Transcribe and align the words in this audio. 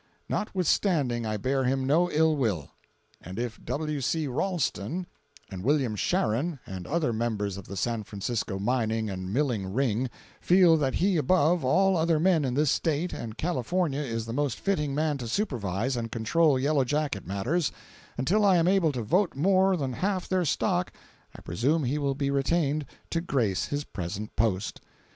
Notwithstanding 0.27 1.27
I 1.27 1.37
bear 1.37 1.63
him 1.65 1.85
no 1.85 2.09
ill 2.09 2.35
will; 2.35 2.71
and 3.21 3.37
if 3.37 3.63
W. 3.63 4.01
C. 4.01 4.25
Ralston 4.25 5.05
and 5.51 5.63
William 5.63 5.95
Sharon, 5.95 6.57
and 6.65 6.87
other 6.87 7.13
members 7.13 7.55
of 7.55 7.67
the 7.67 7.77
San 7.77 8.01
Francisco 8.01 8.57
mining 8.57 9.11
and 9.11 9.31
milling 9.31 9.71
Ring 9.71 10.09
feel 10.41 10.75
that 10.77 10.95
he 10.95 11.17
above 11.17 11.63
all 11.63 11.95
other 11.95 12.19
men 12.19 12.43
in 12.45 12.55
this 12.55 12.71
State 12.71 13.13
and 13.13 13.37
California 13.37 14.01
is 14.01 14.25
the 14.25 14.33
most 14.33 14.59
fitting 14.59 14.95
man 14.95 15.19
to 15.19 15.27
supervise 15.27 15.95
and 15.95 16.11
control 16.11 16.57
Yellow 16.57 16.83
Jacket 16.83 17.27
matters, 17.27 17.71
until 18.17 18.43
I 18.43 18.57
am 18.57 18.67
able 18.67 18.91
to 18.93 19.03
vote 19.03 19.35
more 19.35 19.77
than 19.77 19.93
half 19.93 20.27
their 20.27 20.45
stock 20.45 20.91
I 21.37 21.41
presume 21.43 21.83
he 21.83 21.99
will 21.99 22.15
be 22.15 22.31
retained 22.31 22.87
to 23.11 23.21
grace 23.21 23.65
his 23.65 23.83
present 23.83 24.35
post. 24.35 24.81